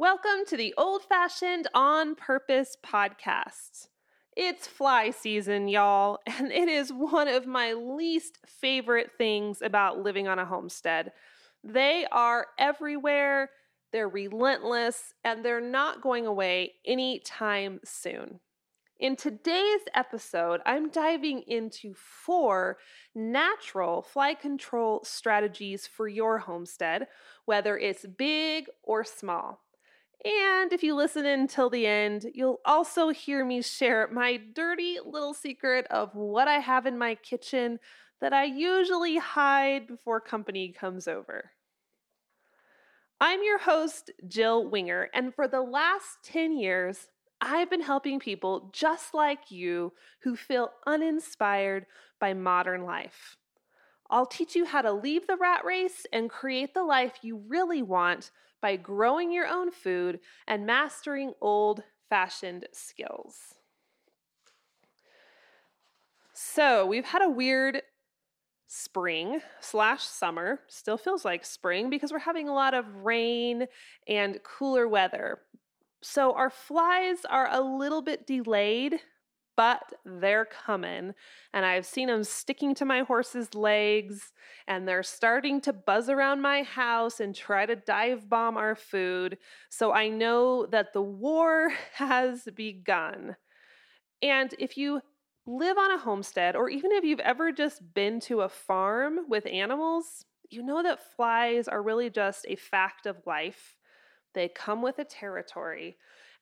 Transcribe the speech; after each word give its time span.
Welcome 0.00 0.44
to 0.46 0.56
the 0.56 0.74
Old 0.78 1.02
Fashioned 1.02 1.66
On 1.74 2.14
Purpose 2.14 2.76
podcast. 2.86 3.88
It's 4.36 4.64
fly 4.64 5.10
season, 5.10 5.66
y'all, 5.66 6.20
and 6.38 6.52
it 6.52 6.68
is 6.68 6.92
one 6.92 7.26
of 7.26 7.48
my 7.48 7.72
least 7.72 8.38
favorite 8.46 9.10
things 9.18 9.60
about 9.60 9.98
living 9.98 10.28
on 10.28 10.38
a 10.38 10.44
homestead. 10.44 11.10
They 11.64 12.06
are 12.12 12.46
everywhere, 12.60 13.50
they're 13.90 14.08
relentless, 14.08 15.14
and 15.24 15.44
they're 15.44 15.60
not 15.60 16.00
going 16.00 16.28
away 16.28 16.74
anytime 16.86 17.80
soon. 17.84 18.38
In 19.00 19.16
today's 19.16 19.80
episode, 19.94 20.60
I'm 20.64 20.90
diving 20.90 21.42
into 21.48 21.92
four 21.96 22.78
natural 23.16 24.02
fly 24.02 24.34
control 24.34 25.02
strategies 25.02 25.88
for 25.88 26.06
your 26.06 26.38
homestead, 26.38 27.08
whether 27.46 27.76
it's 27.76 28.06
big 28.06 28.66
or 28.84 29.02
small. 29.02 29.58
And 30.24 30.72
if 30.72 30.82
you 30.82 30.96
listen 30.96 31.24
until 31.26 31.70
the 31.70 31.86
end, 31.86 32.26
you'll 32.34 32.60
also 32.64 33.10
hear 33.10 33.44
me 33.44 33.62
share 33.62 34.08
my 34.12 34.40
dirty 34.52 34.98
little 35.04 35.32
secret 35.32 35.86
of 35.90 36.14
what 36.14 36.48
I 36.48 36.58
have 36.58 36.86
in 36.86 36.98
my 36.98 37.14
kitchen 37.14 37.78
that 38.20 38.32
I 38.32 38.44
usually 38.44 39.18
hide 39.18 39.86
before 39.86 40.20
company 40.20 40.72
comes 40.72 41.06
over. 41.06 41.52
I'm 43.20 43.42
your 43.44 43.58
host, 43.58 44.10
Jill 44.26 44.68
Winger, 44.68 45.08
and 45.14 45.34
for 45.34 45.46
the 45.46 45.60
last 45.60 46.18
10 46.24 46.58
years, 46.58 47.08
I've 47.40 47.70
been 47.70 47.82
helping 47.82 48.18
people 48.18 48.70
just 48.72 49.14
like 49.14 49.50
you 49.50 49.92
who 50.22 50.34
feel 50.34 50.70
uninspired 50.86 51.86
by 52.20 52.34
modern 52.34 52.84
life. 52.84 53.36
I'll 54.10 54.26
teach 54.26 54.56
you 54.56 54.64
how 54.64 54.82
to 54.82 54.92
leave 54.92 55.26
the 55.26 55.36
rat 55.36 55.64
race 55.64 56.06
and 56.12 56.30
create 56.30 56.74
the 56.74 56.82
life 56.82 57.14
you 57.22 57.42
really 57.46 57.82
want 57.82 58.30
by 58.60 58.76
growing 58.76 59.32
your 59.32 59.46
own 59.46 59.70
food 59.70 60.20
and 60.46 60.66
mastering 60.66 61.34
old 61.40 61.82
fashioned 62.08 62.66
skills. 62.72 63.54
So, 66.32 66.86
we've 66.86 67.04
had 67.04 67.22
a 67.22 67.28
weird 67.28 67.82
spring 68.68 69.40
slash 69.60 70.04
summer. 70.04 70.60
Still 70.68 70.98
feels 70.98 71.24
like 71.24 71.44
spring 71.44 71.90
because 71.90 72.12
we're 72.12 72.18
having 72.20 72.48
a 72.48 72.54
lot 72.54 72.74
of 72.74 73.04
rain 73.04 73.66
and 74.06 74.38
cooler 74.44 74.86
weather. 74.86 75.40
So 76.02 76.32
our 76.34 76.50
flies 76.50 77.24
are 77.28 77.48
a 77.50 77.60
little 77.60 78.02
bit 78.02 78.26
delayed, 78.26 79.00
but 79.58 79.92
they're 80.04 80.44
coming. 80.44 81.12
And 81.52 81.66
I've 81.66 81.84
seen 81.84 82.06
them 82.06 82.22
sticking 82.22 82.76
to 82.76 82.84
my 82.84 83.00
horse's 83.00 83.56
legs, 83.56 84.32
and 84.68 84.86
they're 84.86 85.02
starting 85.02 85.60
to 85.62 85.72
buzz 85.72 86.08
around 86.08 86.40
my 86.40 86.62
house 86.62 87.18
and 87.18 87.34
try 87.34 87.66
to 87.66 87.74
dive 87.74 88.30
bomb 88.30 88.56
our 88.56 88.76
food. 88.76 89.36
So 89.68 89.92
I 89.92 90.10
know 90.10 90.64
that 90.66 90.92
the 90.92 91.02
war 91.02 91.72
has 91.94 92.48
begun. 92.54 93.34
And 94.22 94.54
if 94.60 94.76
you 94.76 95.00
live 95.44 95.76
on 95.76 95.90
a 95.90 95.98
homestead, 95.98 96.54
or 96.54 96.70
even 96.70 96.92
if 96.92 97.02
you've 97.02 97.18
ever 97.18 97.50
just 97.50 97.82
been 97.94 98.20
to 98.20 98.42
a 98.42 98.48
farm 98.48 99.28
with 99.28 99.44
animals, 99.44 100.24
you 100.50 100.62
know 100.62 100.84
that 100.84 101.16
flies 101.16 101.66
are 101.66 101.82
really 101.82 102.10
just 102.10 102.46
a 102.48 102.54
fact 102.54 103.06
of 103.06 103.26
life. 103.26 103.76
They 104.34 104.48
come 104.48 104.82
with 104.82 105.00
a 105.00 105.04
territory. 105.04 105.96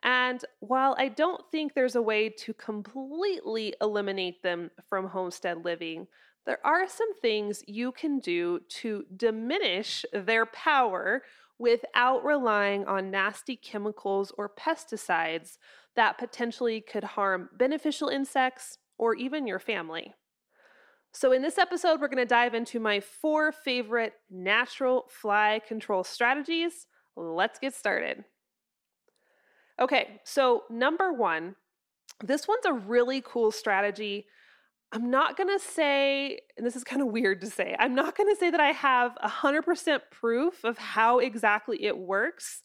And 0.06 0.44
while 0.60 0.94
I 0.98 1.08
don't 1.08 1.42
think 1.50 1.74
there's 1.74 1.96
a 1.96 2.00
way 2.00 2.28
to 2.28 2.54
completely 2.54 3.74
eliminate 3.80 4.40
them 4.40 4.70
from 4.88 5.08
homestead 5.08 5.64
living, 5.64 6.06
there 6.46 6.64
are 6.64 6.88
some 6.88 7.12
things 7.14 7.64
you 7.66 7.90
can 7.90 8.20
do 8.20 8.60
to 8.68 9.04
diminish 9.16 10.04
their 10.12 10.46
power 10.46 11.24
without 11.58 12.24
relying 12.24 12.84
on 12.84 13.10
nasty 13.10 13.56
chemicals 13.56 14.32
or 14.38 14.48
pesticides 14.48 15.58
that 15.96 16.18
potentially 16.18 16.80
could 16.80 17.02
harm 17.02 17.48
beneficial 17.58 18.08
insects 18.08 18.78
or 18.98 19.16
even 19.16 19.44
your 19.44 19.58
family. 19.58 20.14
So, 21.12 21.32
in 21.32 21.42
this 21.42 21.58
episode, 21.58 22.00
we're 22.00 22.08
going 22.08 22.18
to 22.18 22.26
dive 22.26 22.54
into 22.54 22.78
my 22.78 23.00
four 23.00 23.50
favorite 23.50 24.12
natural 24.30 25.06
fly 25.08 25.60
control 25.66 26.04
strategies 26.04 26.86
let's 27.16 27.58
get 27.58 27.74
started. 27.74 28.24
Okay, 29.80 30.20
so 30.24 30.64
number 30.70 31.12
one, 31.12 31.54
this 32.24 32.48
one's 32.48 32.64
a 32.64 32.72
really 32.72 33.22
cool 33.24 33.50
strategy. 33.50 34.26
I'm 34.92 35.10
not 35.10 35.36
going 35.36 35.48
to 35.48 35.62
say, 35.62 36.38
and 36.56 36.64
this 36.64 36.76
is 36.76 36.84
kind 36.84 37.02
of 37.02 37.08
weird 37.08 37.40
to 37.42 37.48
say, 37.48 37.76
I'm 37.78 37.94
not 37.94 38.16
going 38.16 38.32
to 38.32 38.38
say 38.38 38.50
that 38.50 38.60
I 38.60 38.70
have 38.70 39.16
100% 39.22 40.00
proof 40.10 40.64
of 40.64 40.78
how 40.78 41.18
exactly 41.18 41.84
it 41.84 41.98
works, 41.98 42.62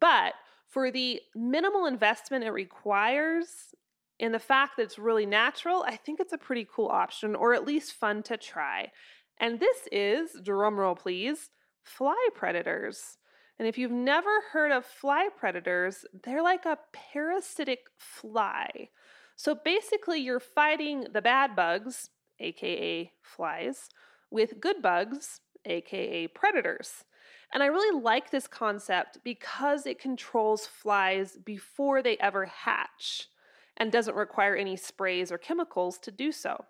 but 0.00 0.32
for 0.66 0.90
the 0.90 1.20
minimal 1.34 1.86
investment 1.86 2.44
it 2.44 2.50
requires 2.50 3.74
and 4.18 4.34
the 4.34 4.38
fact 4.38 4.76
that 4.76 4.82
it's 4.82 4.98
really 4.98 5.26
natural, 5.26 5.84
I 5.86 5.96
think 5.96 6.20
it's 6.20 6.32
a 6.32 6.38
pretty 6.38 6.66
cool 6.74 6.88
option 6.88 7.34
or 7.34 7.54
at 7.54 7.66
least 7.66 7.92
fun 7.92 8.22
to 8.24 8.36
try. 8.36 8.90
And 9.38 9.60
this 9.60 9.88
is, 9.92 10.30
drumroll 10.42 10.98
please, 10.98 11.50
fly 11.82 12.28
predators. 12.34 13.18
And 13.60 13.68
if 13.68 13.76
you've 13.76 13.90
never 13.90 14.40
heard 14.52 14.72
of 14.72 14.86
fly 14.86 15.28
predators, 15.36 16.06
they're 16.24 16.42
like 16.42 16.64
a 16.64 16.78
parasitic 16.94 17.80
fly. 17.98 18.88
So 19.36 19.54
basically, 19.54 20.18
you're 20.18 20.40
fighting 20.40 21.08
the 21.12 21.20
bad 21.20 21.54
bugs, 21.54 22.08
aka 22.38 23.12
flies, 23.20 23.90
with 24.30 24.60
good 24.60 24.80
bugs, 24.80 25.42
aka 25.66 26.26
predators. 26.28 27.04
And 27.52 27.62
I 27.62 27.66
really 27.66 28.00
like 28.00 28.30
this 28.30 28.46
concept 28.46 29.18
because 29.24 29.84
it 29.84 30.00
controls 30.00 30.66
flies 30.66 31.36
before 31.44 32.02
they 32.02 32.16
ever 32.16 32.46
hatch 32.46 33.28
and 33.76 33.92
doesn't 33.92 34.16
require 34.16 34.56
any 34.56 34.76
sprays 34.76 35.30
or 35.30 35.36
chemicals 35.36 35.98
to 35.98 36.10
do 36.10 36.32
so. 36.32 36.64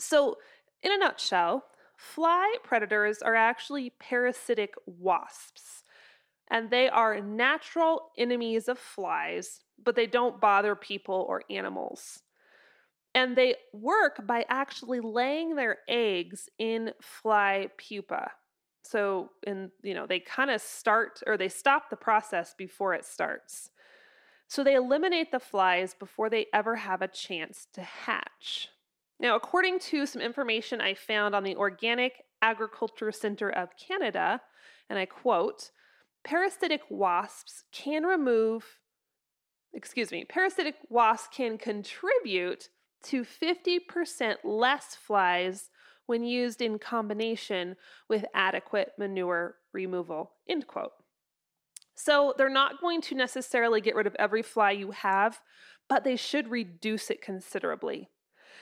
So, 0.00 0.34
in 0.82 0.90
a 0.90 0.98
nutshell, 0.98 1.62
Fly 1.96 2.56
predators 2.62 3.22
are 3.22 3.34
actually 3.34 3.90
parasitic 3.98 4.74
wasps, 4.84 5.75
and 6.50 6.70
they 6.70 6.88
are 6.88 7.20
natural 7.20 8.12
enemies 8.16 8.68
of 8.68 8.78
flies, 8.78 9.60
but 9.82 9.96
they 9.96 10.06
don't 10.06 10.40
bother 10.40 10.74
people 10.74 11.26
or 11.28 11.42
animals. 11.50 12.22
And 13.14 13.34
they 13.34 13.56
work 13.72 14.26
by 14.26 14.44
actually 14.48 15.00
laying 15.00 15.54
their 15.54 15.78
eggs 15.88 16.48
in 16.58 16.92
fly 17.00 17.68
pupa. 17.78 18.30
So, 18.82 19.30
in 19.46 19.72
you 19.82 19.94
know, 19.94 20.06
they 20.06 20.20
kind 20.20 20.50
of 20.50 20.60
start 20.60 21.22
or 21.26 21.36
they 21.36 21.48
stop 21.48 21.90
the 21.90 21.96
process 21.96 22.54
before 22.56 22.94
it 22.94 23.04
starts. 23.04 23.70
So 24.48 24.62
they 24.62 24.74
eliminate 24.74 25.32
the 25.32 25.40
flies 25.40 25.94
before 25.94 26.30
they 26.30 26.46
ever 26.52 26.76
have 26.76 27.02
a 27.02 27.08
chance 27.08 27.66
to 27.72 27.82
hatch. 27.82 28.68
Now, 29.18 29.34
according 29.34 29.80
to 29.80 30.06
some 30.06 30.22
information 30.22 30.80
I 30.80 30.94
found 30.94 31.34
on 31.34 31.42
the 31.42 31.56
Organic 31.56 32.24
Agriculture 32.42 33.10
Center 33.10 33.50
of 33.50 33.70
Canada, 33.76 34.40
and 34.88 34.98
I 34.98 35.06
quote, 35.06 35.70
parasitic 36.26 36.82
wasps 36.90 37.62
can 37.70 38.02
remove, 38.02 38.64
excuse 39.72 40.10
me, 40.10 40.24
parasitic 40.24 40.74
wasps 40.90 41.28
can 41.32 41.56
contribute 41.56 42.68
to 43.04 43.24
50% 43.24 44.36
less 44.42 44.96
flies 44.96 45.70
when 46.06 46.24
used 46.24 46.60
in 46.60 46.80
combination 46.80 47.76
with 48.08 48.24
adequate 48.34 48.92
manure 48.98 49.54
removal, 49.72 50.32
end 50.48 50.66
quote. 50.66 50.92
So 51.94 52.34
they're 52.36 52.48
not 52.48 52.80
going 52.80 53.00
to 53.02 53.14
necessarily 53.14 53.80
get 53.80 53.94
rid 53.94 54.08
of 54.08 54.16
every 54.18 54.42
fly 54.42 54.72
you 54.72 54.90
have, 54.90 55.40
but 55.88 56.02
they 56.02 56.16
should 56.16 56.50
reduce 56.50 57.08
it 57.08 57.22
considerably. 57.22 58.10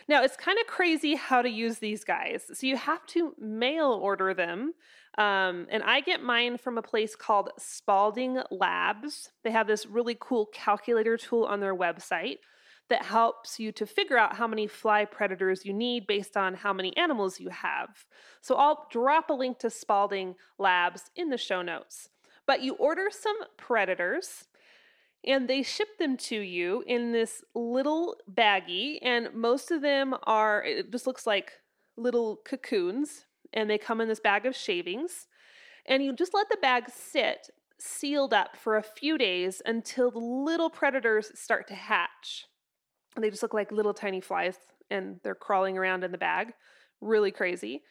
Now, 0.09 0.23
it's 0.23 0.37
kind 0.37 0.59
of 0.61 0.67
crazy 0.67 1.15
how 1.15 1.43
to 1.43 1.49
use 1.49 1.79
these 1.79 2.05
guys. 2.05 2.45
So 2.53 2.67
you 2.67 2.77
have 2.77 3.05
to 3.09 3.35
mail 3.39 3.99
order 4.03 4.35
them. 4.35 4.75
Um, 5.17 5.67
and 5.71 5.83
I 5.85 6.01
get 6.01 6.23
mine 6.23 6.59
from 6.59 6.77
a 6.77 6.83
place 6.83 7.15
called 7.15 7.51
Spalding 7.59 8.41
Labs. 8.51 9.31
They 9.45 9.51
have 9.51 9.67
this 9.67 9.87
really 9.87 10.17
cool 10.19 10.47
calculator 10.53 11.17
tool 11.17 11.45
on 11.45 11.61
their 11.61 11.75
website 11.75 12.39
that 12.91 13.05
helps 13.05 13.59
you 13.59 13.73
to 13.73 13.87
figure 13.87 14.19
out 14.19 14.37
how 14.37 14.47
many 14.47 14.67
fly 14.67 15.05
predators 15.05 15.65
you 15.65 15.73
need 15.73 16.07
based 16.07 16.37
on 16.37 16.55
how 16.55 16.73
many 16.73 16.95
animals 16.97 17.41
you 17.41 17.49
have. 17.49 18.05
So 18.43 18.57
I'll 18.57 18.87
drop 18.91 19.31
a 19.31 19.33
link 19.33 19.59
to 19.61 19.71
Spalding 19.71 20.35
Labs 20.59 21.11
in 21.17 21.31
the 21.31 21.39
show 21.39 21.63
notes. 21.63 22.11
But 22.47 22.63
you 22.63 22.75
order 22.75 23.09
some 23.11 23.37
predators 23.57 24.45
and 25.27 25.49
they 25.49 25.63
ship 25.63 25.99
them 25.99 26.17
to 26.17 26.39
you 26.39 26.85
in 26.87 27.13
this 27.13 27.43
little 27.55 28.17
baggie 28.33 28.99
and 29.03 29.33
most 29.35 29.71
of 29.71 29.83
them 29.83 30.15
are 30.25 30.63
eh, 30.65 30.81
it 30.81 30.93
just 30.93 31.07
looks 31.07 31.27
like 31.27 31.53
little 31.97 32.41
cocoons 32.45 33.27
and 33.53 33.71
they 33.71 33.79
come 33.79 34.01
in 34.01 34.09
this 34.09 34.21
bag 34.21 34.47
of 34.47 34.55
shavings 34.55 35.27
and 35.87 36.03
you 36.03 36.13
just 36.13 36.35
let 36.35 36.49
the 36.49 36.57
bag 36.57 36.85
sit 36.89 37.51
sealed 37.79 38.33
up 38.33 38.57
for 38.57 38.77
a 38.77 38.83
few 38.83 39.19
days 39.19 39.61
until 39.67 40.11
the 40.11 40.19
little 40.19 40.71
predators 40.71 41.31
start 41.39 41.69
to 41.69 41.75
hatch. 41.75 42.47
They 43.21 43.31
just 43.31 43.43
look 43.43 43.55
like 43.55 43.71
little 43.71 43.95
tiny 43.95 44.21
flies 44.21 44.57
and 44.91 45.21
they're 45.23 45.35
crawling 45.35 45.77
around 45.77 46.05
in 46.05 46.13
the 46.13 46.19
bag. 46.19 46.53
Really 47.01 47.31
crazy. 47.31 47.83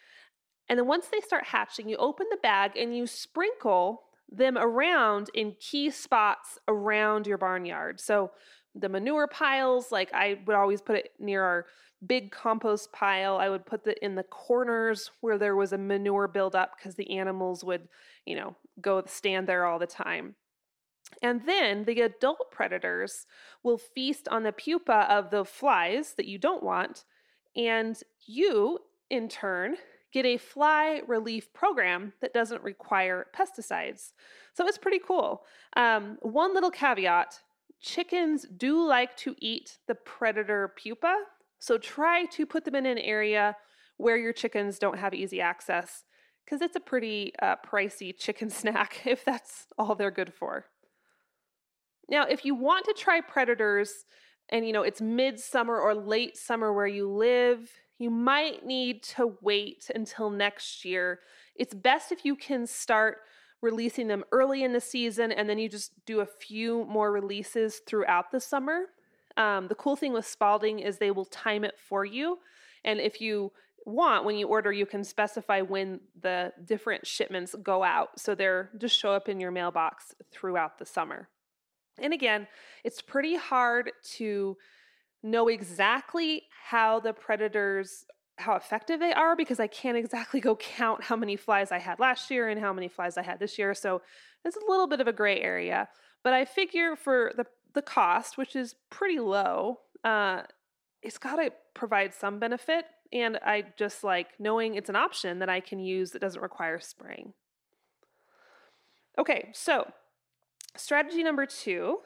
And 0.69 0.79
then 0.79 0.87
once 0.87 1.07
they 1.07 1.19
start 1.19 1.45
hatching 1.45 1.89
you 1.89 1.97
open 1.97 2.27
the 2.31 2.37
bag 2.37 2.77
and 2.77 2.95
you 2.95 3.05
sprinkle 3.05 4.03
them 4.33 4.57
around 4.57 5.29
in 5.33 5.55
key 5.59 5.89
spots 5.91 6.57
around 6.67 7.27
your 7.27 7.37
barnyard. 7.37 8.01
So 8.01 8.31
the 8.75 8.89
manure 8.89 9.27
piles, 9.27 9.91
like 9.91 10.11
I 10.13 10.39
would 10.45 10.55
always 10.55 10.81
put 10.81 10.97
it 10.97 11.11
near 11.19 11.43
our 11.43 11.65
big 12.05 12.31
compost 12.31 12.91
pile. 12.91 13.37
I 13.37 13.47
would 13.47 13.65
put 13.65 13.85
it 13.87 13.99
in 14.01 14.15
the 14.15 14.23
corners 14.23 15.11
where 15.21 15.37
there 15.37 15.55
was 15.55 15.71
a 15.71 15.77
manure 15.77 16.27
buildup 16.27 16.75
because 16.75 16.95
the 16.95 17.17
animals 17.17 17.63
would, 17.63 17.87
you 18.25 18.35
know, 18.35 18.55
go 18.81 19.03
stand 19.05 19.47
there 19.47 19.65
all 19.65 19.79
the 19.79 19.87
time. 19.87 20.35
And 21.21 21.45
then 21.45 21.83
the 21.83 22.01
adult 22.01 22.51
predators 22.51 23.27
will 23.61 23.77
feast 23.77 24.27
on 24.27 24.43
the 24.43 24.51
pupa 24.51 25.05
of 25.09 25.29
the 25.29 25.45
flies 25.45 26.15
that 26.15 26.27
you 26.27 26.39
don't 26.39 26.63
want, 26.63 27.05
and 27.55 28.01
you, 28.25 28.79
in 29.11 29.29
turn, 29.29 29.77
get 30.13 30.25
a 30.25 30.37
fly 30.37 31.01
relief 31.07 31.51
program 31.53 32.13
that 32.21 32.33
doesn't 32.33 32.63
require 32.63 33.25
pesticides. 33.35 34.13
So 34.53 34.67
it's 34.67 34.77
pretty 34.77 34.99
cool. 35.05 35.43
Um, 35.75 36.17
one 36.21 36.53
little 36.53 36.71
caveat 36.71 37.39
chickens 37.81 38.45
do 38.55 38.85
like 38.87 39.17
to 39.17 39.35
eat 39.39 39.79
the 39.87 39.95
predator 39.95 40.73
pupa, 40.81 41.15
so 41.59 41.77
try 41.77 42.25
to 42.25 42.45
put 42.45 42.63
them 42.63 42.75
in 42.75 42.85
an 42.85 42.99
area 42.99 43.57
where 43.97 44.17
your 44.17 44.33
chickens 44.33 44.79
don't 44.79 44.99
have 44.99 45.13
easy 45.13 45.41
access 45.41 46.03
because 46.45 46.61
it's 46.61 46.75
a 46.75 46.79
pretty 46.79 47.33
uh, 47.41 47.55
pricey 47.65 48.15
chicken 48.17 48.49
snack 48.49 49.01
if 49.05 49.25
that's 49.25 49.67
all 49.77 49.95
they're 49.95 50.11
good 50.11 50.33
for. 50.33 50.67
Now, 52.09 52.25
if 52.25 52.45
you 52.45 52.53
want 52.53 52.85
to 52.85 52.93
try 52.93 53.21
predators 53.21 54.05
and 54.49 54.67
you 54.67 54.73
know 54.73 54.83
it's 54.83 55.01
midsummer 55.01 55.79
or 55.79 55.95
late 55.95 56.37
summer 56.37 56.71
where 56.71 56.87
you 56.87 57.09
live, 57.09 57.71
you 58.03 58.11
might 58.11 58.65
need 58.65 59.01
to 59.01 59.37
wait 59.41 59.89
until 59.95 60.29
next 60.29 60.83
year. 60.83 61.21
It's 61.55 61.73
best 61.73 62.11
if 62.11 62.25
you 62.25 62.35
can 62.35 62.67
start 62.67 63.19
releasing 63.61 64.07
them 64.07 64.25
early 64.33 64.63
in 64.63 64.73
the 64.73 64.81
season 64.81 65.31
and 65.31 65.49
then 65.49 65.57
you 65.57 65.69
just 65.69 65.93
do 66.05 66.19
a 66.19 66.25
few 66.25 66.83
more 66.85 67.11
releases 67.11 67.81
throughout 67.87 68.29
the 68.31 68.41
summer. 68.41 68.87
Um, 69.37 69.69
the 69.69 69.75
cool 69.75 69.95
thing 69.95 70.11
with 70.11 70.25
Spalding 70.25 70.79
is 70.79 70.97
they 70.97 71.11
will 71.11 71.25
time 71.25 71.63
it 71.63 71.75
for 71.79 72.03
you. 72.03 72.39
And 72.83 72.99
if 72.99 73.21
you 73.21 73.53
want, 73.85 74.25
when 74.25 74.35
you 74.35 74.47
order, 74.47 74.71
you 74.71 74.85
can 74.85 75.03
specify 75.03 75.61
when 75.61 76.01
the 76.21 76.51
different 76.65 77.07
shipments 77.07 77.55
go 77.63 77.83
out. 77.83 78.19
So 78.19 78.35
they're 78.35 78.69
just 78.77 78.97
show 78.97 79.13
up 79.13 79.29
in 79.29 79.39
your 79.39 79.51
mailbox 79.51 80.13
throughout 80.29 80.77
the 80.77 80.85
summer. 80.85 81.29
And 81.99 82.13
again, 82.13 82.47
it's 82.83 83.01
pretty 83.01 83.37
hard 83.37 83.91
to 84.15 84.57
know 85.23 85.47
exactly 85.47 86.43
how 86.69 86.99
the 86.99 87.13
predators 87.13 88.05
how 88.37 88.55
effective 88.55 88.99
they 88.99 89.13
are 89.13 89.35
because 89.35 89.59
I 89.59 89.67
can't 89.67 89.97
exactly 89.97 90.39
go 90.49 90.55
count 90.55 91.03
how 91.03 91.15
many 91.15 91.35
flies 91.35 91.71
I 91.71 91.79
had 91.79 91.99
last 91.99 92.29
year 92.31 92.49
and 92.49 92.59
how 92.59 92.73
many 92.73 92.87
flies 92.87 93.17
I 93.17 93.21
had 93.21 93.39
this 93.39 93.57
year. 93.57 93.73
So 93.73 94.01
it's 94.43 94.57
a 94.57 94.71
little 94.71 94.87
bit 94.87 94.99
of 94.99 95.07
a 95.07 95.13
gray 95.13 95.39
area. 95.39 95.87
But 96.23 96.33
I 96.33 96.45
figure 96.45 96.95
for 96.95 97.31
the 97.35 97.45
the 97.73 97.81
cost, 97.81 98.37
which 98.37 98.55
is 98.55 98.75
pretty 98.91 99.19
low, 99.19 99.79
uh, 100.03 100.43
it's 101.01 101.17
got 101.17 101.37
to 101.37 101.51
provide 101.73 102.13
some 102.13 102.39
benefit. 102.39 102.85
And 103.11 103.37
I 103.43 103.65
just 103.77 104.03
like 104.03 104.39
knowing 104.39 104.75
it's 104.75 104.89
an 104.89 104.95
option 104.95 105.39
that 105.39 105.49
I 105.49 105.59
can 105.59 105.79
use 105.79 106.11
that 106.11 106.21
doesn't 106.21 106.41
require 106.41 106.79
spraying. 106.79 107.33
Okay, 109.17 109.49
so 109.53 109.91
strategy 110.75 111.23
number 111.23 111.45
two 111.45 111.99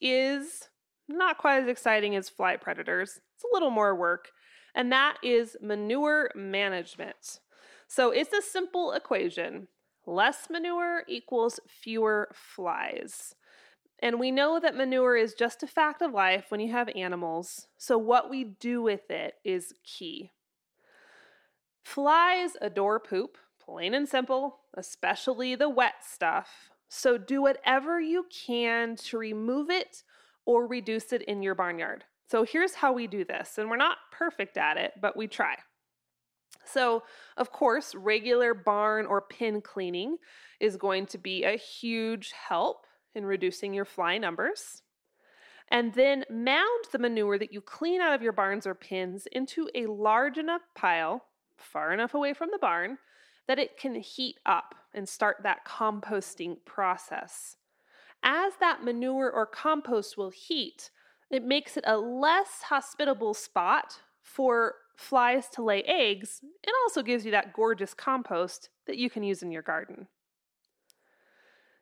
is 0.00 0.68
not 1.08 1.38
quite 1.38 1.62
as 1.62 1.68
exciting 1.68 2.14
as 2.14 2.28
fly 2.28 2.56
predators. 2.56 3.20
It's 3.34 3.44
a 3.44 3.52
little 3.52 3.70
more 3.70 3.94
work, 3.94 4.30
and 4.74 4.92
that 4.92 5.16
is 5.22 5.56
manure 5.60 6.30
management. 6.34 7.40
So 7.86 8.10
it's 8.10 8.32
a 8.32 8.42
simple 8.42 8.92
equation 8.92 9.68
less 10.06 10.48
manure 10.48 11.04
equals 11.06 11.60
fewer 11.66 12.28
flies. 12.32 13.34
And 14.00 14.18
we 14.18 14.30
know 14.30 14.58
that 14.58 14.76
manure 14.76 15.16
is 15.16 15.34
just 15.34 15.62
a 15.62 15.66
fact 15.66 16.00
of 16.00 16.12
life 16.12 16.46
when 16.48 16.60
you 16.60 16.72
have 16.72 16.88
animals, 16.94 17.66
so 17.76 17.98
what 17.98 18.30
we 18.30 18.44
do 18.44 18.80
with 18.80 19.10
it 19.10 19.34
is 19.44 19.74
key. 19.84 20.30
Flies 21.82 22.56
adore 22.60 23.00
poop, 23.00 23.36
plain 23.58 23.92
and 23.92 24.08
simple, 24.08 24.60
especially 24.74 25.54
the 25.54 25.68
wet 25.68 25.96
stuff. 26.08 26.70
So 26.88 27.18
do 27.18 27.42
whatever 27.42 28.00
you 28.00 28.26
can 28.30 28.96
to 28.96 29.18
remove 29.18 29.68
it 29.68 30.04
or 30.48 30.66
reduce 30.66 31.12
it 31.12 31.20
in 31.24 31.42
your 31.42 31.54
barnyard. 31.54 32.04
So 32.26 32.42
here's 32.42 32.72
how 32.72 32.94
we 32.94 33.06
do 33.06 33.22
this, 33.22 33.58
and 33.58 33.68
we're 33.68 33.76
not 33.76 33.98
perfect 34.10 34.56
at 34.56 34.78
it, 34.78 34.94
but 34.98 35.14
we 35.14 35.26
try. 35.26 35.56
So, 36.64 37.02
of 37.36 37.52
course, 37.52 37.94
regular 37.94 38.54
barn 38.54 39.04
or 39.04 39.20
pen 39.20 39.60
cleaning 39.60 40.16
is 40.58 40.78
going 40.78 41.04
to 41.08 41.18
be 41.18 41.44
a 41.44 41.58
huge 41.58 42.32
help 42.32 42.86
in 43.14 43.26
reducing 43.26 43.74
your 43.74 43.84
fly 43.84 44.16
numbers. 44.16 44.82
And 45.70 45.92
then 45.92 46.24
mound 46.30 46.86
the 46.92 46.98
manure 46.98 47.38
that 47.38 47.52
you 47.52 47.60
clean 47.60 48.00
out 48.00 48.14
of 48.14 48.22
your 48.22 48.32
barns 48.32 48.66
or 48.66 48.74
pens 48.74 49.28
into 49.30 49.68
a 49.74 49.84
large 49.84 50.38
enough 50.38 50.62
pile, 50.74 51.26
far 51.58 51.92
enough 51.92 52.14
away 52.14 52.32
from 52.32 52.48
the 52.52 52.58
barn, 52.58 52.96
that 53.48 53.58
it 53.58 53.78
can 53.78 53.96
heat 53.96 54.36
up 54.46 54.74
and 54.94 55.06
start 55.06 55.36
that 55.42 55.66
composting 55.66 56.56
process. 56.64 57.57
As 58.22 58.54
that 58.60 58.84
manure 58.84 59.30
or 59.30 59.46
compost 59.46 60.16
will 60.16 60.30
heat, 60.30 60.90
it 61.30 61.44
makes 61.44 61.76
it 61.76 61.84
a 61.86 61.98
less 61.98 62.62
hospitable 62.64 63.34
spot 63.34 64.00
for 64.22 64.74
flies 64.96 65.48
to 65.50 65.62
lay 65.62 65.82
eggs 65.82 66.40
and 66.42 66.74
also 66.84 67.02
gives 67.02 67.24
you 67.24 67.30
that 67.30 67.52
gorgeous 67.52 67.94
compost 67.94 68.68
that 68.86 68.98
you 68.98 69.08
can 69.08 69.22
use 69.22 69.42
in 69.42 69.52
your 69.52 69.62
garden. 69.62 70.08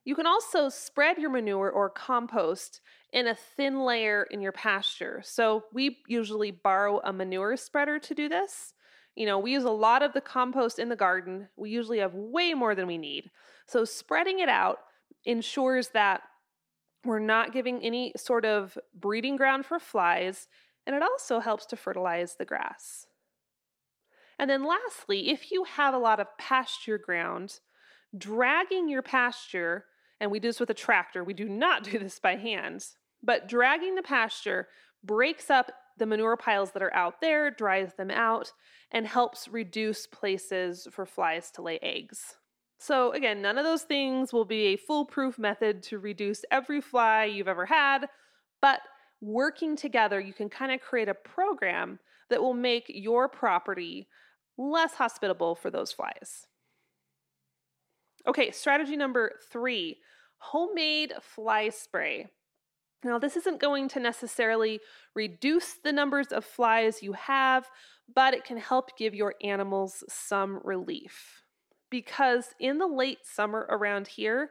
You 0.04 0.14
can 0.14 0.26
also 0.26 0.68
spread 0.68 1.18
your 1.18 1.30
manure 1.30 1.70
or 1.70 1.90
compost 1.90 2.80
in 3.12 3.26
a 3.26 3.34
thin 3.34 3.80
layer 3.80 4.24
in 4.30 4.40
your 4.40 4.52
pasture. 4.52 5.20
So 5.24 5.64
we 5.72 5.98
usually 6.06 6.52
borrow 6.52 7.00
a 7.02 7.12
manure 7.12 7.56
spreader 7.56 7.98
to 7.98 8.14
do 8.14 8.28
this. 8.28 8.74
You 9.16 9.26
know, 9.26 9.38
we 9.38 9.52
use 9.52 9.64
a 9.64 9.70
lot 9.70 10.02
of 10.02 10.12
the 10.12 10.20
compost 10.20 10.78
in 10.78 10.90
the 10.90 10.96
garden. 10.96 11.48
We 11.56 11.70
usually 11.70 11.98
have 11.98 12.14
way 12.14 12.54
more 12.54 12.74
than 12.74 12.86
we 12.86 12.98
need. 12.98 13.30
So 13.66 13.84
spreading 13.84 14.40
it 14.40 14.48
out 14.48 14.78
ensures 15.24 15.88
that 15.88 16.22
we're 17.04 17.18
not 17.18 17.52
giving 17.52 17.82
any 17.82 18.12
sort 18.16 18.44
of 18.44 18.76
breeding 18.94 19.36
ground 19.36 19.66
for 19.66 19.78
flies, 19.78 20.48
and 20.86 20.96
it 20.96 21.02
also 21.02 21.40
helps 21.40 21.66
to 21.66 21.76
fertilize 21.76 22.36
the 22.36 22.44
grass. 22.44 23.06
And 24.38 24.50
then 24.50 24.64
lastly, 24.64 25.30
if 25.30 25.50
you 25.50 25.64
have 25.64 25.94
a 25.94 25.98
lot 25.98 26.20
of 26.20 26.26
pasture 26.38 26.98
ground, 26.98 27.60
dragging 28.16 28.88
your 28.88 29.02
pasture 29.02 29.86
and 30.20 30.30
we 30.30 30.38
do 30.38 30.48
this 30.48 30.60
with 30.60 30.70
a 30.70 30.74
tractor. 30.74 31.24
We 31.24 31.34
do 31.34 31.48
not 31.48 31.84
do 31.90 31.98
this 31.98 32.18
by 32.18 32.36
hand. 32.36 32.84
But 33.22 33.48
dragging 33.48 33.94
the 33.94 34.02
pasture 34.02 34.68
breaks 35.02 35.50
up 35.50 35.72
the 35.98 36.06
manure 36.06 36.36
piles 36.36 36.72
that 36.72 36.82
are 36.82 36.94
out 36.94 37.20
there, 37.20 37.50
dries 37.50 37.94
them 37.94 38.10
out, 38.10 38.52
and 38.92 39.06
helps 39.06 39.48
reduce 39.48 40.06
places 40.06 40.86
for 40.90 41.06
flies 41.06 41.50
to 41.52 41.62
lay 41.62 41.78
eggs. 41.80 42.34
So, 42.78 43.12
again, 43.12 43.40
none 43.40 43.56
of 43.58 43.64
those 43.64 43.82
things 43.82 44.32
will 44.32 44.44
be 44.44 44.66
a 44.66 44.76
foolproof 44.76 45.38
method 45.38 45.82
to 45.84 45.98
reduce 45.98 46.44
every 46.50 46.80
fly 46.80 47.24
you've 47.24 47.48
ever 47.48 47.66
had, 47.66 48.06
but 48.60 48.80
working 49.20 49.76
together, 49.76 50.20
you 50.20 50.34
can 50.34 50.50
kind 50.50 50.72
of 50.72 50.80
create 50.80 51.08
a 51.08 51.14
program 51.14 51.98
that 52.28 52.42
will 52.42 52.54
make 52.54 52.84
your 52.88 53.28
property 53.28 54.08
less 54.58 54.94
hospitable 54.94 55.54
for 55.54 55.70
those 55.70 55.92
flies. 55.92 56.46
Okay, 58.26 58.50
strategy 58.50 58.96
number 58.96 59.32
three 59.50 59.98
homemade 60.38 61.12
fly 61.20 61.68
spray. 61.70 62.26
Now, 63.04 63.18
this 63.18 63.36
isn't 63.36 63.60
going 63.60 63.88
to 63.90 64.00
necessarily 64.00 64.80
reduce 65.14 65.74
the 65.82 65.92
numbers 65.92 66.28
of 66.28 66.44
flies 66.44 67.02
you 67.02 67.12
have, 67.12 67.68
but 68.14 68.34
it 68.34 68.44
can 68.44 68.56
help 68.56 68.96
give 68.98 69.14
your 69.14 69.34
animals 69.42 70.02
some 70.08 70.60
relief. 70.64 71.45
Because 71.90 72.54
in 72.58 72.78
the 72.78 72.86
late 72.86 73.20
summer 73.24 73.66
around 73.70 74.08
here, 74.08 74.50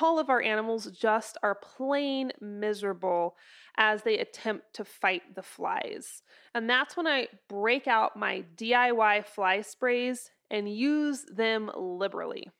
all 0.00 0.18
of 0.18 0.30
our 0.30 0.40
animals 0.40 0.86
just 0.86 1.36
are 1.42 1.54
plain 1.54 2.32
miserable 2.40 3.36
as 3.76 4.02
they 4.02 4.18
attempt 4.18 4.74
to 4.74 4.84
fight 4.84 5.34
the 5.34 5.42
flies. 5.42 6.22
And 6.54 6.68
that's 6.68 6.96
when 6.96 7.06
I 7.06 7.28
break 7.48 7.86
out 7.86 8.16
my 8.16 8.44
DIY 8.56 9.26
fly 9.26 9.60
sprays 9.60 10.30
and 10.50 10.72
use 10.72 11.24
them 11.24 11.70
liberally. 11.76 12.50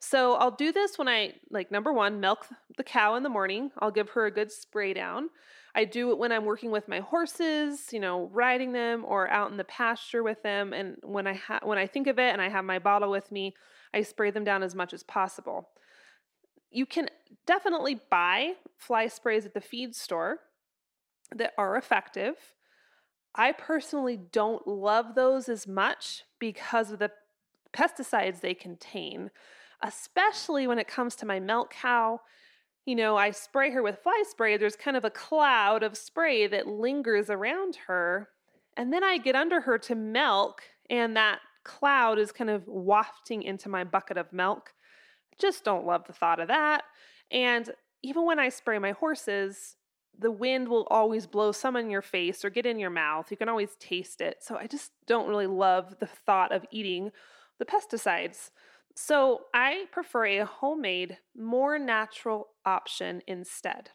So 0.00 0.34
I'll 0.34 0.50
do 0.50 0.70
this 0.70 0.98
when 0.98 1.08
I, 1.08 1.32
like, 1.50 1.70
number 1.70 1.92
one, 1.92 2.20
milk 2.20 2.46
the 2.76 2.84
cow 2.84 3.14
in 3.14 3.22
the 3.22 3.30
morning. 3.30 3.70
I'll 3.78 3.90
give 3.90 4.10
her 4.10 4.26
a 4.26 4.30
good 4.30 4.52
spray 4.52 4.92
down. 4.92 5.30
I 5.74 5.84
do 5.84 6.10
it 6.10 6.18
when 6.18 6.32
I'm 6.32 6.44
working 6.44 6.70
with 6.70 6.88
my 6.88 7.00
horses, 7.00 7.92
you 7.92 8.00
know, 8.00 8.28
riding 8.32 8.72
them 8.72 9.04
or 9.06 9.28
out 9.28 9.50
in 9.50 9.56
the 9.56 9.64
pasture 9.64 10.22
with 10.22 10.42
them. 10.42 10.72
And 10.72 10.96
when 11.02 11.26
I 11.26 11.34
ha- 11.34 11.60
when 11.62 11.78
I 11.78 11.86
think 11.86 12.06
of 12.06 12.18
it 12.18 12.32
and 12.32 12.40
I 12.40 12.48
have 12.48 12.64
my 12.64 12.78
bottle 12.78 13.10
with 13.10 13.32
me, 13.32 13.54
I 13.92 14.02
spray 14.02 14.30
them 14.30 14.44
down 14.44 14.62
as 14.62 14.74
much 14.74 14.92
as 14.92 15.02
possible. 15.02 15.70
You 16.70 16.86
can 16.86 17.08
definitely 17.46 18.00
buy 18.10 18.54
fly 18.76 19.08
sprays 19.08 19.46
at 19.46 19.54
the 19.54 19.60
feed 19.60 19.94
store 19.96 20.40
that 21.34 21.52
are 21.58 21.76
effective. 21.76 22.54
I 23.34 23.52
personally 23.52 24.16
don't 24.16 24.66
love 24.68 25.14
those 25.14 25.48
as 25.48 25.66
much 25.66 26.22
because 26.38 26.92
of 26.92 26.98
the 27.00 27.10
pesticides 27.72 28.40
they 28.40 28.54
contain. 28.54 29.30
especially 29.82 30.66
when 30.66 30.78
it 30.78 30.88
comes 30.88 31.14
to 31.16 31.26
my 31.26 31.38
milk 31.38 31.70
cow. 31.70 32.20
You 32.86 32.96
know, 32.96 33.16
I 33.16 33.30
spray 33.30 33.70
her 33.70 33.82
with 33.82 34.02
fly 34.02 34.22
spray, 34.28 34.56
there's 34.56 34.76
kind 34.76 34.96
of 34.96 35.04
a 35.04 35.10
cloud 35.10 35.82
of 35.82 35.96
spray 35.96 36.46
that 36.46 36.66
lingers 36.66 37.30
around 37.30 37.76
her. 37.86 38.28
And 38.76 38.92
then 38.92 39.02
I 39.02 39.18
get 39.18 39.36
under 39.36 39.60
her 39.62 39.78
to 39.78 39.94
milk, 39.94 40.62
and 40.90 41.16
that 41.16 41.40
cloud 41.64 42.18
is 42.18 42.32
kind 42.32 42.50
of 42.50 42.66
wafting 42.66 43.42
into 43.42 43.68
my 43.68 43.84
bucket 43.84 44.18
of 44.18 44.32
milk. 44.32 44.74
Just 45.38 45.64
don't 45.64 45.86
love 45.86 46.04
the 46.06 46.12
thought 46.12 46.40
of 46.40 46.48
that. 46.48 46.82
And 47.30 47.70
even 48.02 48.26
when 48.26 48.38
I 48.38 48.50
spray 48.50 48.78
my 48.78 48.92
horses, 48.92 49.76
the 50.18 50.30
wind 50.30 50.68
will 50.68 50.86
always 50.90 51.26
blow 51.26 51.52
some 51.52 51.76
in 51.76 51.90
your 51.90 52.02
face 52.02 52.44
or 52.44 52.50
get 52.50 52.66
in 52.66 52.78
your 52.78 52.90
mouth. 52.90 53.30
You 53.30 53.36
can 53.36 53.48
always 53.48 53.76
taste 53.80 54.20
it. 54.20 54.38
So 54.42 54.56
I 54.56 54.66
just 54.66 54.92
don't 55.06 55.28
really 55.28 55.46
love 55.46 55.96
the 55.98 56.06
thought 56.06 56.52
of 56.52 56.66
eating 56.70 57.10
the 57.58 57.64
pesticides. 57.64 58.50
So 58.94 59.42
I 59.52 59.86
prefer 59.90 60.26
a 60.26 60.46
homemade, 60.46 61.18
more 61.36 61.78
natural 61.78 62.48
option 62.64 63.22
instead. 63.26 63.90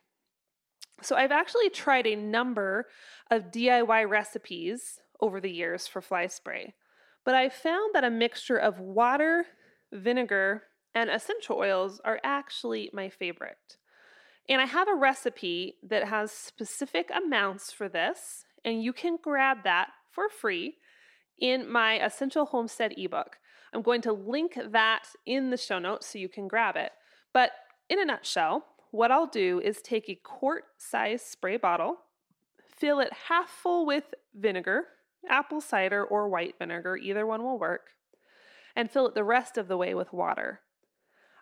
So 1.02 1.16
I've 1.16 1.32
actually 1.32 1.70
tried 1.70 2.06
a 2.06 2.16
number 2.16 2.88
of 3.32 3.52
DIY 3.52 4.10
recipes 4.10 5.00
over 5.22 5.40
the 5.40 5.52
years 5.52 5.88
for 5.88 6.02
fly 6.02 6.28
spray, 6.28 6.74
but 7.24 7.36
I 7.36 7.48
found 7.48 7.94
that 7.94 8.04
a 8.04 8.10
mixture 8.10 8.58
of 8.58 8.80
water, 8.80 9.46
vinegar, 9.94 10.64
and 10.94 11.10
essential 11.10 11.58
oils 11.58 12.02
are 12.04 12.20
actually 12.24 12.90
my 12.92 13.10
favorite. 13.10 13.78
And 14.50 14.62
I 14.62 14.66
have 14.66 14.88
a 14.90 14.96
recipe 14.96 15.76
that 15.84 16.06
has 16.06 16.32
specific 16.32 17.10
amounts 17.16 17.72
for 17.72 17.88
this, 17.88 18.44
and 18.66 18.84
you 18.84 18.92
can 18.92 19.18
grab 19.22 19.60
that 19.64 19.90
for 20.12 20.28
free 20.28 20.78
in 21.40 21.72
my 21.72 22.04
Essential 22.04 22.46
Homestead 22.46 22.94
ebook. 22.98 23.38
I'm 23.74 23.82
going 23.82 24.02
to 24.02 24.14
link 24.14 24.58
that 24.72 25.04
in 25.26 25.50
the 25.50 25.58
show 25.58 25.80
notes 25.80 26.08
so 26.08 26.20
you 26.20 26.30
can 26.30 26.48
grab 26.48 26.76
it. 26.76 26.92
But 27.34 27.52
in 27.90 28.00
a 28.00 28.06
nutshell, 28.06 28.66
what 28.92 29.12
I'll 29.12 29.28
do 29.28 29.62
is 29.64 29.82
take 29.82 30.10
a 30.10 30.20
quart 30.24 30.66
size 30.78 31.22
spray 31.22 31.58
bottle, 31.58 31.98
fill 32.78 33.00
it 33.00 33.14
half 33.28 33.50
full 33.50 33.86
with 33.86 34.06
vinegar, 34.34 34.86
apple 35.30 35.62
cider 35.62 36.04
or 36.04 36.30
white 36.30 36.56
vinegar, 36.58 36.98
either 36.98 37.26
one 37.26 37.44
will 37.44 37.60
work, 37.60 37.92
and 38.76 38.90
fill 38.90 39.08
it 39.08 39.16
the 39.16 39.24
rest 39.24 39.58
of 39.58 39.68
the 39.68 39.78
way 39.78 39.94
with 39.94 40.14
water. 40.14 40.62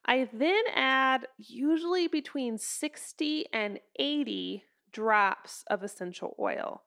I 0.06 0.30
then 0.32 0.64
add 0.74 1.28
usually 1.38 2.08
between 2.08 2.58
60 2.58 3.46
and 3.52 3.80
80 4.00 4.64
drops 4.92 5.64
of 5.70 5.84
essential 5.84 6.36
oil. 6.40 6.84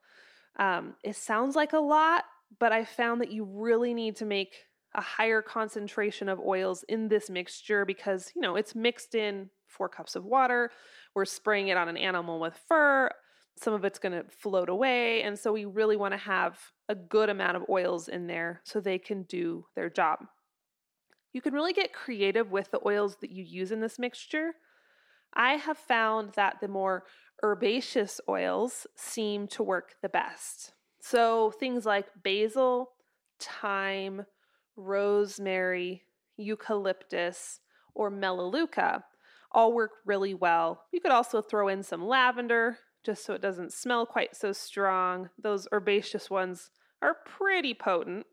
Um, 0.58 0.94
it 1.04 1.16
sounds 1.16 1.54
like 1.54 1.72
a 1.72 1.78
lot, 1.78 2.24
but 2.58 2.72
I 2.72 2.84
found 2.84 3.20
that 3.20 3.30
you 3.30 3.44
really 3.44 3.94
need 3.94 4.16
to 4.16 4.24
make 4.24 4.64
a 4.94 5.00
higher 5.00 5.42
concentration 5.42 6.28
of 6.28 6.40
oils 6.40 6.84
in 6.88 7.08
this 7.08 7.30
mixture 7.30 7.84
because, 7.84 8.32
you 8.34 8.42
know, 8.42 8.56
it's 8.56 8.74
mixed 8.74 9.14
in 9.14 9.50
four 9.66 9.88
cups 9.88 10.16
of 10.16 10.24
water. 10.24 10.70
We're 11.14 11.24
spraying 11.24 11.68
it 11.68 11.76
on 11.76 11.88
an 11.88 11.96
animal 11.96 12.40
with 12.40 12.58
fur. 12.68 13.10
Some 13.56 13.74
of 13.74 13.84
it's 13.84 13.98
going 13.98 14.12
to 14.12 14.28
float 14.28 14.68
away. 14.68 15.22
And 15.22 15.38
so 15.38 15.52
we 15.52 15.64
really 15.64 15.96
want 15.96 16.12
to 16.12 16.18
have 16.18 16.58
a 16.88 16.94
good 16.94 17.28
amount 17.28 17.56
of 17.56 17.64
oils 17.68 18.08
in 18.08 18.26
there 18.26 18.62
so 18.64 18.80
they 18.80 18.98
can 18.98 19.22
do 19.24 19.66
their 19.76 19.90
job. 19.90 20.20
You 21.32 21.40
can 21.40 21.54
really 21.54 21.72
get 21.72 21.92
creative 21.92 22.50
with 22.50 22.70
the 22.70 22.80
oils 22.84 23.16
that 23.20 23.30
you 23.30 23.44
use 23.44 23.70
in 23.70 23.80
this 23.80 23.98
mixture. 23.98 24.52
I 25.32 25.54
have 25.54 25.78
found 25.78 26.32
that 26.34 26.56
the 26.60 26.68
more 26.68 27.04
herbaceous 27.42 28.20
oils 28.28 28.86
seem 28.96 29.46
to 29.48 29.62
work 29.62 29.94
the 30.02 30.08
best. 30.08 30.72
So 31.00 31.52
things 31.52 31.86
like 31.86 32.06
basil, 32.22 32.90
thyme, 33.38 34.26
rosemary, 34.76 36.02
eucalyptus, 36.36 37.60
or 37.94 38.10
melaleuca 38.10 39.04
all 39.52 39.72
work 39.72 39.92
really 40.06 40.34
well. 40.34 40.84
You 40.92 41.00
could 41.00 41.10
also 41.10 41.42
throw 41.42 41.68
in 41.68 41.82
some 41.82 42.06
lavender 42.06 42.78
just 43.04 43.24
so 43.24 43.34
it 43.34 43.42
doesn't 43.42 43.72
smell 43.72 44.06
quite 44.06 44.36
so 44.36 44.52
strong. 44.52 45.30
Those 45.42 45.66
herbaceous 45.72 46.30
ones 46.30 46.70
are 47.02 47.16
pretty 47.24 47.74
potent. 47.74 48.26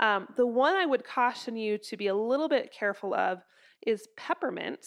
Um, 0.00 0.28
the 0.36 0.46
one 0.46 0.74
I 0.74 0.86
would 0.86 1.04
caution 1.04 1.56
you 1.56 1.78
to 1.78 1.96
be 1.96 2.08
a 2.08 2.14
little 2.14 2.48
bit 2.48 2.74
careful 2.76 3.14
of 3.14 3.42
is 3.86 4.08
peppermint, 4.16 4.84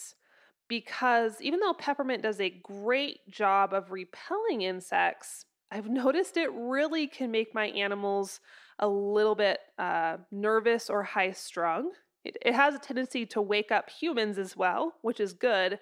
because 0.67 1.41
even 1.41 1.59
though 1.59 1.73
peppermint 1.73 2.23
does 2.23 2.41
a 2.41 2.61
great 2.63 3.19
job 3.29 3.73
of 3.73 3.91
repelling 3.91 4.61
insects, 4.61 5.45
I've 5.71 5.87
noticed 5.89 6.37
it 6.37 6.49
really 6.53 7.07
can 7.07 7.31
make 7.31 7.53
my 7.53 7.67
animals 7.67 8.41
a 8.79 8.87
little 8.87 9.35
bit 9.35 9.59
uh, 9.77 10.17
nervous 10.31 10.89
or 10.89 11.03
high 11.03 11.31
strung. 11.31 11.91
It, 12.23 12.37
it 12.41 12.53
has 12.53 12.75
a 12.75 12.79
tendency 12.79 13.25
to 13.27 13.41
wake 13.41 13.71
up 13.71 13.89
humans 13.89 14.37
as 14.37 14.57
well, 14.57 14.95
which 15.01 15.19
is 15.19 15.33
good. 15.33 15.79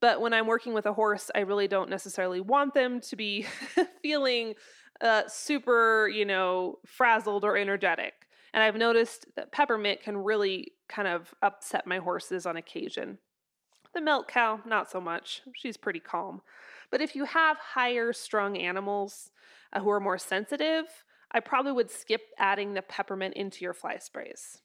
But 0.00 0.20
when 0.20 0.32
I'm 0.32 0.46
working 0.46 0.72
with 0.72 0.86
a 0.86 0.92
horse, 0.92 1.30
I 1.34 1.40
really 1.40 1.68
don't 1.68 1.90
necessarily 1.90 2.40
want 2.40 2.74
them 2.74 3.00
to 3.00 3.16
be 3.16 3.46
feeling 4.02 4.54
uh, 5.00 5.22
super, 5.26 6.08
you 6.08 6.24
know, 6.24 6.78
frazzled 6.86 7.44
or 7.44 7.56
energetic. 7.56 8.14
And 8.54 8.62
I've 8.62 8.76
noticed 8.76 9.26
that 9.36 9.52
peppermint 9.52 10.02
can 10.02 10.16
really 10.16 10.72
kind 10.88 11.08
of 11.08 11.34
upset 11.42 11.86
my 11.86 11.98
horses 11.98 12.46
on 12.46 12.56
occasion. 12.56 13.18
The 13.94 14.00
milk 14.00 14.28
cow, 14.28 14.60
not 14.66 14.90
so 14.90 15.00
much. 15.00 15.42
She's 15.54 15.76
pretty 15.76 16.00
calm. 16.00 16.40
But 16.90 17.00
if 17.00 17.14
you 17.14 17.24
have 17.24 17.56
higher 17.58 18.12
strung 18.12 18.56
animals 18.56 19.30
uh, 19.72 19.80
who 19.80 19.90
are 19.90 20.00
more 20.00 20.18
sensitive, 20.18 20.84
I 21.32 21.40
probably 21.40 21.72
would 21.72 21.90
skip 21.90 22.22
adding 22.38 22.74
the 22.74 22.82
peppermint 22.82 23.34
into 23.34 23.64
your 23.64 23.74
fly 23.74 23.96
sprays. 23.98 24.60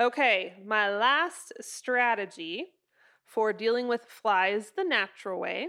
Okay, 0.00 0.54
my 0.64 0.88
last 0.94 1.52
strategy 1.60 2.72
for 3.26 3.52
dealing 3.52 3.88
with 3.88 4.06
flies 4.06 4.72
the 4.76 4.84
natural 4.84 5.38
way 5.38 5.68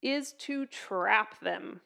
is 0.00 0.32
to 0.34 0.66
trap 0.66 1.40
them. 1.40 1.80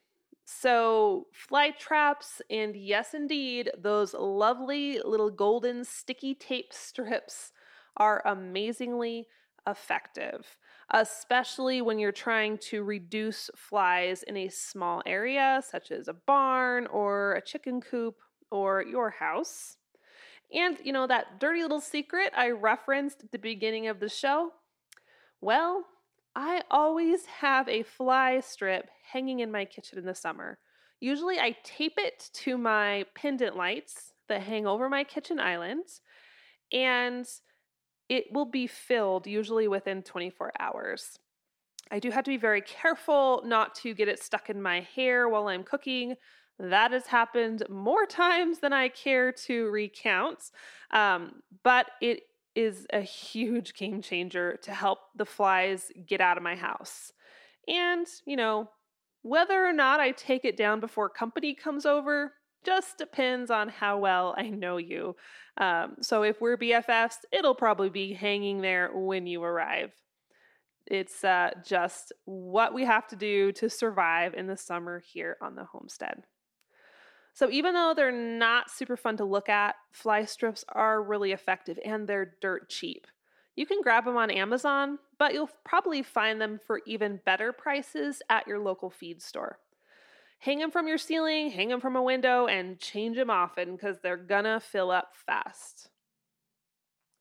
So, 0.45 1.29
fly 1.33 1.71
traps, 1.71 2.43
and 2.51 2.77
yes, 2.77 3.15
indeed, 3.15 3.71
those 3.79 4.13
lovely 4.13 5.01
little 5.03 5.31
golden 5.31 5.85
sticky 5.85 6.35
tape 6.35 6.73
strips 6.73 7.53
are 7.97 8.23
amazingly 8.27 9.29
effective, 9.67 10.59
especially 10.93 11.81
when 11.81 11.99
you're 11.99 12.13
trying 12.13 12.59
to 12.59 12.83
reduce 12.83 13.51
flies 13.57 14.23
in 14.25 14.37
a 14.37 14.49
small 14.49 15.03
area, 15.07 15.63
such 15.69 15.91
as 15.91 16.09
a 16.09 16.15
barn 16.27 16.87
or 16.89 17.35
a 17.35 17.43
chicken 17.43 17.81
coop 17.81 18.17
or 18.51 18.83
your 18.83 19.11
house. 19.11 19.79
And, 20.53 20.77
you 20.85 20.93
know, 20.93 21.07
that 21.07 21.41
dirty 21.41 21.63
little 21.63 21.81
secret 21.81 22.33
I 22.37 22.51
referenced 22.51 23.25
at 23.25 23.33
the 23.33 23.39
beginning 23.39 23.89
of 23.89 24.01
the 24.01 24.09
show? 24.09 24.51
Well, 25.41 25.87
I 26.35 26.63
always 26.71 27.25
have 27.27 27.69
a 27.69 27.83
fly 27.83 28.41
strip 28.41 28.89
hanging 29.13 29.41
in 29.41 29.51
my 29.51 29.65
kitchen 29.65 29.99
in 29.99 30.05
the 30.05 30.15
summer. 30.15 30.59
Usually 31.01 31.39
I 31.39 31.57
tape 31.65 31.95
it 31.97 32.31
to 32.35 32.57
my 32.59 33.07
pendant 33.15 33.57
lights 33.57 34.13
that 34.29 34.43
hang 34.43 34.67
over 34.67 34.89
my 34.89 35.05
kitchen 35.05 35.41
islands, 35.41 36.01
and 36.71 37.27
it 38.09 38.33
will 38.33 38.47
be 38.47 38.67
filled 38.67 39.27
usually 39.27 39.69
within 39.69 40.03
24 40.03 40.53
hours. 40.59 41.19
I 41.91 41.99
do 41.99 42.11
have 42.11 42.25
to 42.25 42.31
be 42.31 42.37
very 42.37 42.63
careful 42.63 43.43
not 43.45 43.75
to 43.77 43.95
get 43.95 44.09
it 44.09 44.23
stuck 44.23 44.49
in 44.49 44.63
my 44.63 44.81
hair 44.81 45.29
while 45.29 45.49
I'm 45.49 45.63
cooking. 45.63 46.15
That 46.59 46.93
has 46.93 47.07
happened 47.07 47.65
more 47.69 48.07
times 48.07 48.61
than 48.61 48.73
I 48.73 48.89
care 48.89 49.33
to 49.33 49.69
recount, 49.69 50.51
um, 50.93 51.43
but 51.63 51.91
it 52.01 52.23
is 52.55 52.87
a 52.93 53.01
huge 53.01 53.75
game 53.75 54.03
changer 54.03 54.59
to 54.63 54.73
help 54.73 54.99
the 55.17 55.25
flies 55.25 55.91
get 56.07 56.21
out 56.21 56.37
of 56.37 56.43
my 56.43 56.55
house. 56.55 57.13
And, 57.67 58.07
you 58.27 58.37
know, 58.37 58.71
whether 59.23 59.65
or 59.65 59.73
not 59.73 60.01
I 60.01 60.11
take 60.13 60.45
it 60.45 60.57
down 60.57 60.81
before 60.81 61.09
company 61.09 61.55
comes 61.55 61.87
over 61.87 62.33
just 62.65 62.99
depends 62.99 63.51
on 63.51 63.69
how 63.69 63.99
well 63.99 64.35
I 64.37 64.49
know 64.49 64.77
you. 64.77 65.17
Um, 65.57 65.97
so 66.01 66.23
if 66.23 66.41
we're 66.41 66.57
BFFs, 66.57 67.17
it'll 67.33 67.55
probably 67.55 67.91
be 67.91 68.15
hanging 68.15 68.61
there 68.61 68.91
when 68.95 69.27
you 69.27 69.43
arrive. 69.43 69.93
It's 70.87 71.25
uh, 71.25 71.51
just 71.65 72.13
what 72.25 72.75
we 72.75 72.85
have 72.85 73.07
to 73.09 73.17
do 73.17 73.53
to 73.53 73.71
survive 73.71 74.35
in 74.35 74.47
the 74.47 74.57
summer 74.57 75.01
here 75.01 75.37
on 75.41 75.55
the 75.55 75.65
homestead. 75.65 76.25
So 77.35 77.51
even 77.51 77.75
though 77.75 77.95
they're 77.95 78.13
not 78.13 78.71
super 78.71 78.97
fun 78.97 79.17
to 79.17 79.25
look 79.25 79.49
at, 79.49 79.77
fly 79.91 80.25
strips 80.25 80.65
are 80.69 81.03
really 81.03 81.33
effective 81.33 81.79
and 81.85 82.07
they're 82.07 82.35
dirt 82.41 82.69
cheap. 82.69 83.07
You 83.57 83.67
can 83.67 83.83
grab 83.83 84.05
them 84.05 84.17
on 84.17 84.31
Amazon, 84.31 84.99
but 85.19 85.35
you'll 85.35 85.51
probably 85.65 86.03
find 86.03 86.41
them 86.41 86.59
for 86.67 86.81
even 86.87 87.21
better 87.25 87.53
prices 87.53 88.23
at 88.29 88.47
your 88.47 88.59
local 88.59 88.91
feed 88.91 89.23
store. 89.23 89.59
Hang 90.43 90.59
them 90.59 90.73
from 90.73 90.89
your 90.89 90.99
ceiling, 90.99 91.53
hang 91.53 91.69
them 91.69 91.81
from 91.81 91.95
a 91.95 92.03
window, 92.03 92.47
and 92.49 92.77
change 92.81 93.17
them 93.17 93.31
often 93.31 93.77
because 93.77 94.01
they're 94.01 94.17
gonna 94.17 94.59
fill 94.59 94.91
up 94.91 95.15
fast. 95.15 95.89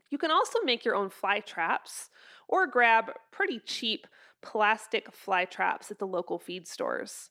You 0.09 0.17
can 0.17 0.31
also 0.31 0.57
make 0.63 0.83
your 0.83 0.95
own 0.95 1.11
fly 1.11 1.39
traps 1.39 2.09
or 2.47 2.65
grab 2.65 3.11
pretty 3.29 3.59
cheap 3.59 4.07
plastic 4.41 5.11
fly 5.13 5.45
traps 5.45 5.91
at 5.91 5.99
the 5.99 6.07
local 6.07 6.39
feed 6.39 6.67
stores. 6.67 7.29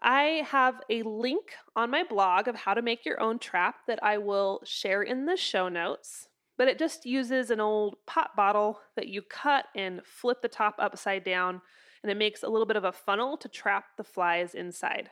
I 0.00 0.46
have 0.46 0.80
a 0.88 1.02
link 1.02 1.52
on 1.76 1.90
my 1.90 2.02
blog 2.02 2.48
of 2.48 2.56
how 2.56 2.72
to 2.72 2.80
make 2.80 3.04
your 3.04 3.20
own 3.20 3.38
trap 3.38 3.80
that 3.88 4.02
I 4.02 4.16
will 4.16 4.62
share 4.64 5.02
in 5.02 5.26
the 5.26 5.36
show 5.36 5.68
notes. 5.68 6.28
But 6.56 6.68
it 6.68 6.78
just 6.78 7.04
uses 7.04 7.50
an 7.50 7.60
old 7.60 7.96
pop 8.06 8.34
bottle 8.34 8.80
that 8.96 9.08
you 9.08 9.20
cut 9.20 9.66
and 9.76 10.00
flip 10.06 10.40
the 10.40 10.48
top 10.48 10.76
upside 10.78 11.24
down, 11.24 11.60
and 12.02 12.10
it 12.10 12.16
makes 12.16 12.42
a 12.42 12.48
little 12.48 12.66
bit 12.66 12.76
of 12.76 12.84
a 12.84 12.92
funnel 12.92 13.36
to 13.36 13.48
trap 13.48 13.96
the 13.96 14.04
flies 14.04 14.54
inside. 14.54 15.10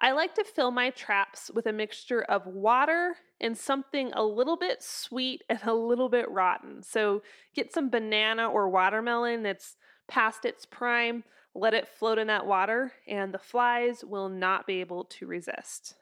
I 0.00 0.12
like 0.12 0.34
to 0.36 0.44
fill 0.44 0.70
my 0.70 0.90
traps 0.90 1.50
with 1.52 1.66
a 1.66 1.72
mixture 1.72 2.22
of 2.22 2.46
water 2.46 3.16
and 3.40 3.58
something 3.58 4.12
a 4.12 4.22
little 4.22 4.56
bit 4.56 4.82
sweet 4.82 5.42
and 5.48 5.58
a 5.64 5.74
little 5.74 6.08
bit 6.08 6.30
rotten. 6.30 6.82
So 6.82 7.22
get 7.54 7.72
some 7.72 7.90
banana 7.90 8.48
or 8.48 8.68
watermelon 8.68 9.42
that's 9.42 9.76
past 10.06 10.44
its 10.44 10.64
prime, 10.64 11.24
let 11.54 11.74
it 11.74 11.88
float 11.88 12.18
in 12.18 12.28
that 12.28 12.46
water, 12.46 12.92
and 13.08 13.34
the 13.34 13.38
flies 13.38 14.04
will 14.04 14.28
not 14.28 14.66
be 14.66 14.80
able 14.80 15.04
to 15.04 15.26
resist. 15.26 15.94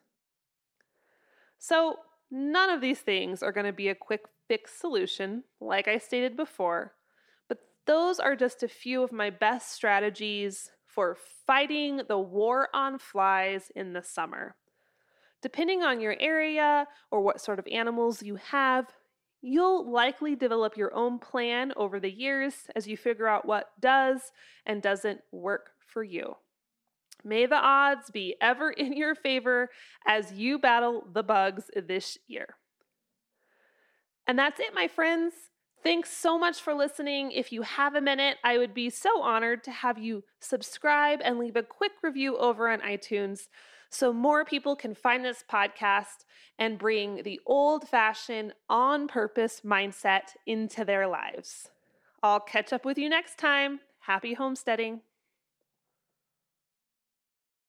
So, 1.58 1.96
none 2.30 2.70
of 2.70 2.80
these 2.80 3.00
things 3.00 3.42
are 3.42 3.52
going 3.52 3.66
to 3.66 3.72
be 3.72 3.88
a 3.88 3.94
quick 3.94 4.26
fix 4.46 4.72
solution, 4.72 5.44
like 5.60 5.88
I 5.88 5.98
stated 5.98 6.36
before, 6.36 6.92
those 7.86 8.18
are 8.18 8.36
just 8.36 8.62
a 8.62 8.68
few 8.68 9.02
of 9.02 9.12
my 9.12 9.30
best 9.30 9.72
strategies 9.72 10.70
for 10.84 11.16
fighting 11.46 12.02
the 12.08 12.18
war 12.18 12.68
on 12.74 12.98
flies 12.98 13.70
in 13.74 13.92
the 13.92 14.02
summer. 14.02 14.56
Depending 15.42 15.82
on 15.82 16.00
your 16.00 16.16
area 16.18 16.86
or 17.10 17.20
what 17.20 17.40
sort 17.40 17.58
of 17.58 17.66
animals 17.70 18.22
you 18.22 18.36
have, 18.36 18.86
you'll 19.42 19.90
likely 19.90 20.34
develop 20.34 20.76
your 20.76 20.94
own 20.94 21.18
plan 21.18 21.72
over 21.76 22.00
the 22.00 22.10
years 22.10 22.54
as 22.74 22.86
you 22.88 22.96
figure 22.96 23.28
out 23.28 23.46
what 23.46 23.70
does 23.80 24.32
and 24.64 24.82
doesn't 24.82 25.20
work 25.30 25.70
for 25.86 26.02
you. 26.02 26.36
May 27.22 27.46
the 27.46 27.56
odds 27.56 28.10
be 28.10 28.36
ever 28.40 28.70
in 28.70 28.92
your 28.94 29.14
favor 29.14 29.70
as 30.06 30.32
you 30.32 30.58
battle 30.58 31.06
the 31.12 31.22
bugs 31.22 31.64
this 31.74 32.18
year. 32.26 32.56
And 34.26 34.38
that's 34.38 34.58
it, 34.58 34.74
my 34.74 34.88
friends. 34.88 35.34
Thanks 35.82 36.10
so 36.10 36.38
much 36.38 36.60
for 36.60 36.74
listening. 36.74 37.30
If 37.30 37.52
you 37.52 37.62
have 37.62 37.94
a 37.94 38.00
minute, 38.00 38.38
I 38.42 38.58
would 38.58 38.74
be 38.74 38.90
so 38.90 39.22
honored 39.22 39.62
to 39.64 39.70
have 39.70 39.98
you 39.98 40.24
subscribe 40.40 41.20
and 41.22 41.38
leave 41.38 41.56
a 41.56 41.62
quick 41.62 41.92
review 42.02 42.36
over 42.38 42.68
on 42.68 42.80
iTunes 42.80 43.48
so 43.88 44.12
more 44.12 44.44
people 44.44 44.74
can 44.74 44.94
find 44.94 45.24
this 45.24 45.44
podcast 45.50 46.24
and 46.58 46.78
bring 46.78 47.22
the 47.22 47.40
old 47.46 47.88
fashioned, 47.88 48.52
on 48.68 49.06
purpose 49.06 49.60
mindset 49.64 50.34
into 50.46 50.84
their 50.84 51.06
lives. 51.06 51.70
I'll 52.22 52.40
catch 52.40 52.72
up 52.72 52.84
with 52.84 52.98
you 52.98 53.08
next 53.08 53.38
time. 53.38 53.80
Happy 54.00 54.34
homesteading. 54.34 55.02